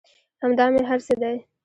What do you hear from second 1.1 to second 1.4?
دى.